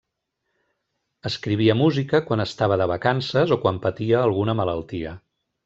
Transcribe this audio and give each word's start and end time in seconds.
Escrivia 1.29 1.75
música 1.83 2.23
quan 2.31 2.43
estava 2.45 2.79
de 2.83 2.89
vacances 2.95 3.55
o 3.57 3.61
quan 3.67 3.81
patia 3.87 4.21
alguna 4.31 4.57
malaltia. 4.63 5.17